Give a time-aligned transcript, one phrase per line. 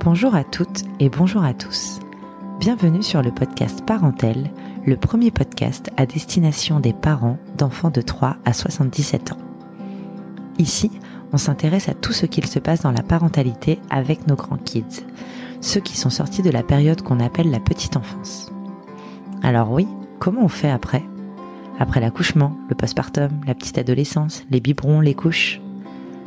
[0.00, 1.98] Bonjour à toutes et bonjour à tous.
[2.60, 4.52] Bienvenue sur le podcast Parentel,
[4.86, 9.38] le premier podcast à destination des parents d'enfants de 3 à 77 ans.
[10.58, 10.92] Ici,
[11.32, 15.04] on s'intéresse à tout ce qu'il se passe dans la parentalité avec nos grands kids,
[15.60, 18.52] ceux qui sont sortis de la période qu'on appelle la petite enfance.
[19.42, 19.88] Alors oui,
[20.20, 21.02] comment on fait après?
[21.80, 25.60] Après l'accouchement, le postpartum, la petite adolescence, les biberons, les couches?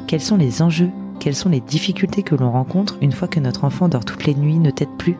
[0.07, 0.91] Quels sont les enjeux
[1.21, 4.33] Quelles sont les difficultés que l'on rencontre une fois que notre enfant dort toutes les
[4.33, 5.17] nuits, ne tête plus?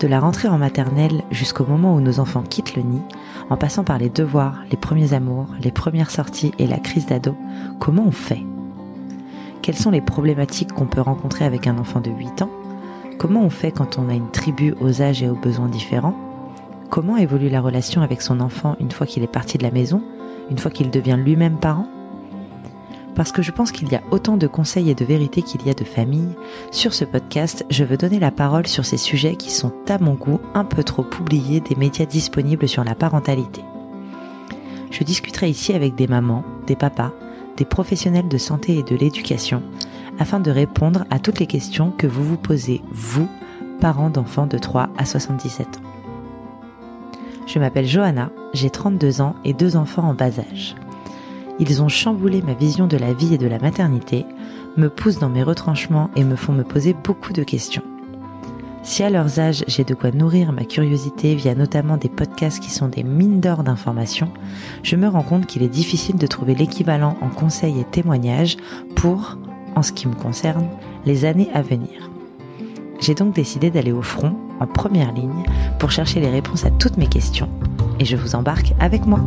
[0.00, 3.02] De la rentrée en maternelle jusqu'au moment où nos enfants quittent le nid,
[3.50, 7.36] en passant par les devoirs, les premiers amours, les premières sorties et la crise d'ado,
[7.78, 8.42] comment on fait?
[9.62, 12.50] Quelles sont les problématiques qu'on peut rencontrer avec un enfant de 8 ans?
[13.20, 16.16] Comment on fait quand on a une tribu aux âges et aux besoins différents?
[16.90, 20.02] Comment évolue la relation avec son enfant une fois qu'il est parti de la maison,
[20.50, 21.86] une fois qu'il devient lui-même parent?
[23.14, 25.70] Parce que je pense qu'il y a autant de conseils et de vérités qu'il y
[25.70, 26.34] a de familles,
[26.70, 30.14] sur ce podcast, je veux donner la parole sur ces sujets qui sont à mon
[30.14, 33.62] goût un peu trop oubliés des médias disponibles sur la parentalité.
[34.90, 37.12] Je discuterai ici avec des mamans, des papas,
[37.56, 39.62] des professionnels de santé et de l'éducation,
[40.18, 43.28] afin de répondre à toutes les questions que vous vous posez, vous,
[43.80, 45.80] parents d'enfants de 3 à 77 ans.
[47.46, 50.74] Je m'appelle Johanna, j'ai 32 ans et deux enfants en bas âge.
[51.60, 54.26] Ils ont chamboulé ma vision de la vie et de la maternité,
[54.76, 57.82] me poussent dans mes retranchements et me font me poser beaucoup de questions.
[58.82, 62.70] Si à leurs âges j'ai de quoi nourrir ma curiosité via notamment des podcasts qui
[62.70, 64.30] sont des mines d'or d'informations,
[64.82, 68.56] je me rends compte qu'il est difficile de trouver l'équivalent en conseils et témoignages
[68.94, 69.38] pour,
[69.74, 70.68] en ce qui me concerne,
[71.06, 72.10] les années à venir.
[73.00, 75.44] J'ai donc décidé d'aller au front, en première ligne,
[75.78, 77.48] pour chercher les réponses à toutes mes questions,
[78.00, 79.20] et je vous embarque avec moi.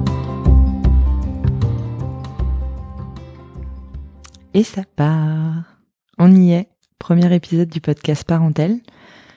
[4.53, 5.78] Et ça part.
[6.18, 6.69] On y est.
[7.00, 8.80] Premier épisode du podcast Parentel.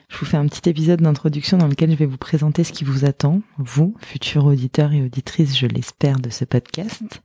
[0.09, 2.83] Je vous fais un petit épisode d'introduction dans lequel je vais vous présenter ce qui
[2.83, 7.21] vous attend, vous, futurs auditeurs et auditrices, je l'espère, de ce podcast.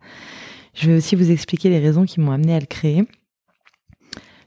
[0.75, 3.05] Je vais aussi vous expliquer les raisons qui m'ont amené à le créer.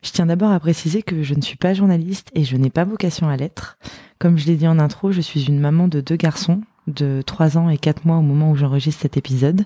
[0.03, 2.85] Je tiens d'abord à préciser que je ne suis pas journaliste et je n'ai pas
[2.85, 3.77] vocation à l'être.
[4.19, 7.57] Comme je l'ai dit en intro, je suis une maman de deux garçons de 3
[7.57, 9.65] ans et 4 mois au moment où j'enregistre cet épisode.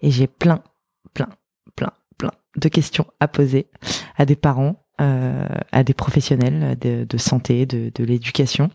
[0.00, 0.62] Et j'ai plein,
[1.14, 1.28] plein,
[2.60, 3.66] de questions à poser
[4.16, 8.70] à des parents, euh, à des professionnels de, santé, de, l'éducation.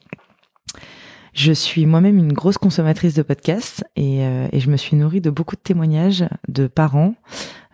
[1.33, 5.29] Je suis moi-même une grosse consommatrice de podcasts et, euh, je me suis nourrie de
[5.29, 7.13] beaucoup de témoignages de parents,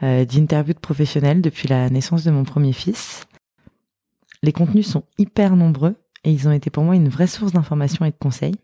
[0.03, 3.25] euh, d'interviews de professionnels depuis la naissance de mon premier fils.
[4.43, 8.03] Les contenus sont hyper nombreux et ils ont été pour moi une vraie source d'informations
[8.03, 8.55] et de conseils.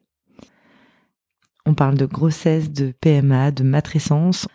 [1.68, 4.47] On parle de grossesse, de PMA, de matrescence.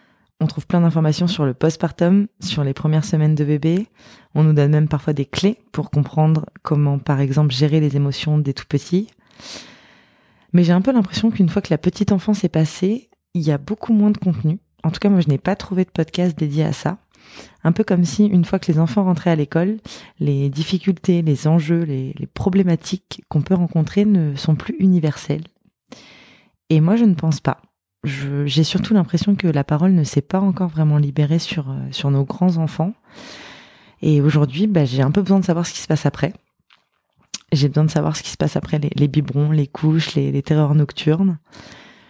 [0.42, 3.86] On trouve plein d'informations sur le postpartum, sur les premières semaines de bébé.
[4.34, 8.38] On nous donne même parfois des clés pour comprendre comment, par exemple, gérer les émotions
[8.38, 9.06] des tout petits.
[10.52, 13.52] Mais j'ai un peu l'impression qu'une fois que la petite enfance est passée, il y
[13.52, 14.58] a beaucoup moins de contenu.
[14.82, 16.98] En tout cas, moi, je n'ai pas trouvé de podcast dédié à ça.
[17.62, 19.76] Un peu comme si, une fois que les enfants rentraient à l'école,
[20.18, 25.44] les difficultés, les enjeux, les, les problématiques qu'on peut rencontrer ne sont plus universelles.
[26.68, 27.60] Et moi, je ne pense pas
[28.04, 32.10] j'ai surtout l'impression que la parole ne s'est pas encore vraiment libérée sur, euh, sur
[32.10, 32.94] nos grands-enfants.
[34.00, 36.32] Et aujourd'hui, bah, j'ai un peu besoin de savoir ce qui se passe après.
[37.52, 40.32] J'ai besoin de savoir ce qui se passe après les, les biberons, les couches, les,
[40.32, 41.38] les, terreurs nocturnes.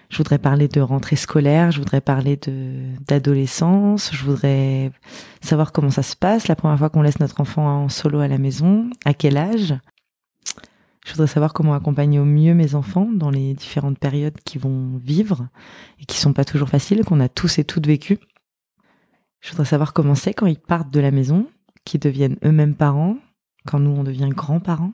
[0.08, 4.92] Je voudrais parler de rentrée scolaire, je voudrais parler de d'adolescence, je voudrais
[5.40, 8.28] savoir comment ça se passe la première fois qu'on laisse notre enfant en solo à
[8.28, 9.74] la maison, à quel âge,
[11.04, 14.98] je voudrais savoir comment accompagner au mieux mes enfants dans les différentes périodes qu'ils vont
[14.98, 15.48] vivre
[16.00, 18.18] et qui sont pas toujours faciles, qu'on a tous et toutes vécues.
[19.40, 21.48] Je voudrais savoir comment c'est quand ils partent de la maison,
[21.84, 23.16] qu'ils deviennent eux-mêmes parents,
[23.66, 24.92] quand nous on devient grands-parents.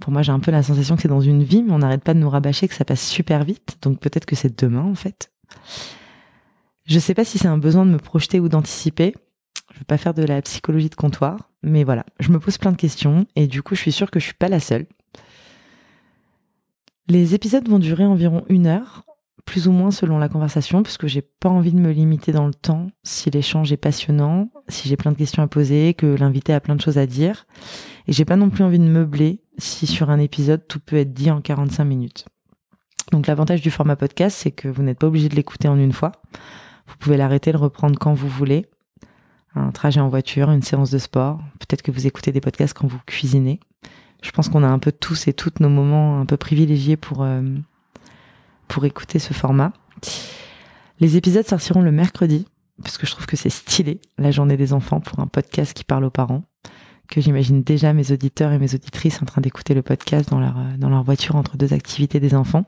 [0.00, 2.02] Pour moi, j'ai un peu la sensation que c'est dans une vie, mais on n'arrête
[2.02, 4.96] pas de nous rabâcher que ça passe super vite, donc peut-être que c'est demain en
[4.96, 5.30] fait.
[6.86, 9.14] Je sais pas si c'est un besoin de me projeter ou d'anticiper.
[9.72, 12.72] Je veux pas faire de la psychologie de comptoir, mais voilà, je me pose plein
[12.72, 14.86] de questions et du coup, je suis sûre que je suis pas la seule.
[17.12, 19.04] Les épisodes vont durer environ une heure,
[19.44, 22.46] plus ou moins selon la conversation, parce que j'ai pas envie de me limiter dans
[22.46, 26.54] le temps si l'échange est passionnant, si j'ai plein de questions à poser, que l'invité
[26.54, 27.46] a plein de choses à dire.
[28.08, 31.12] Et j'ai pas non plus envie de meubler si sur un épisode tout peut être
[31.12, 32.24] dit en 45 minutes.
[33.10, 35.92] Donc l'avantage du format podcast, c'est que vous n'êtes pas obligé de l'écouter en une
[35.92, 36.12] fois.
[36.86, 38.70] Vous pouvez l'arrêter, le reprendre quand vous voulez.
[39.54, 41.42] Un trajet en voiture, une séance de sport.
[41.58, 43.60] Peut-être que vous écoutez des podcasts quand vous cuisinez.
[44.22, 47.22] Je pense qu'on a un peu tous et toutes nos moments un peu privilégiés pour,
[47.22, 47.42] euh,
[48.68, 49.72] pour écouter ce format.
[51.00, 52.46] Les épisodes sortiront le mercredi,
[52.82, 55.84] parce que je trouve que c'est stylé, la journée des enfants, pour un podcast qui
[55.84, 56.44] parle aux parents,
[57.08, 60.56] que j'imagine déjà mes auditeurs et mes auditrices en train d'écouter le podcast dans leur,
[60.78, 62.64] dans leur voiture entre deux activités des enfants.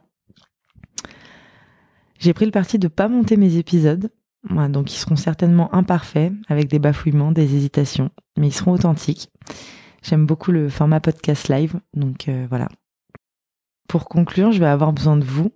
[2.18, 4.10] J'ai pris le parti de pas monter mes épisodes,
[4.68, 9.30] donc ils seront certainement imparfaits, avec des bafouillements, des hésitations, mais ils seront authentiques.
[10.04, 12.68] J'aime beaucoup le format podcast live, donc euh, voilà.
[13.88, 15.50] Pour conclure, je vais avoir besoin de vous.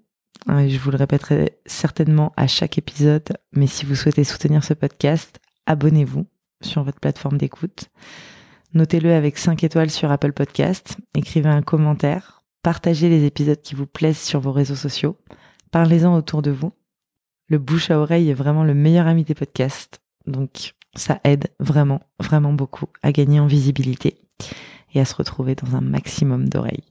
[0.47, 4.73] Hein, je vous le répéterai certainement à chaque épisode, mais si vous souhaitez soutenir ce
[4.73, 6.27] podcast, abonnez-vous
[6.63, 7.91] sur votre plateforme d'écoute.
[8.73, 13.87] Notez-le avec 5 étoiles sur Apple Podcast, écrivez un commentaire, partagez les épisodes qui vous
[13.87, 15.19] plaisent sur vos réseaux sociaux,
[15.71, 16.73] parlez-en autour de vous.
[17.49, 22.01] Le bouche à oreille est vraiment le meilleur ami des podcasts, donc ça aide vraiment,
[22.19, 24.17] vraiment beaucoup à gagner en visibilité
[24.95, 26.85] et à se retrouver dans un maximum d'oreilles.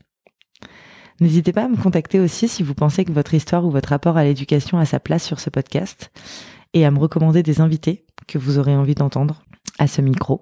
[1.20, 4.18] N'hésitez pas à me contacter aussi si vous pensez que votre histoire ou votre rapport
[4.18, 6.12] à l'éducation a sa place sur ce podcast
[6.74, 9.42] et à me recommander des invités que vous aurez envie d'entendre
[9.80, 10.42] à ce micro.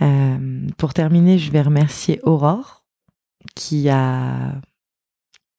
[0.00, 2.84] Euh, pour terminer, je vais remercier Aurore
[3.54, 4.54] qui a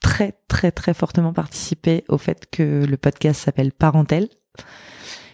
[0.02, 4.30] très très très fortement participé au fait que le podcast s'appelle Parentèle.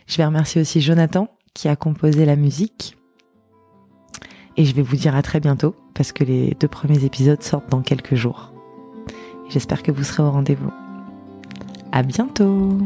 [0.06, 2.98] Je vais remercier aussi Jonathan qui a composé la musique
[4.58, 7.70] et je vais vous dire à très bientôt parce que les deux premiers épisodes sortent
[7.70, 8.52] dans quelques jours.
[9.50, 10.72] J'espère que vous serez au rendez-vous.
[11.92, 12.78] À bientôt!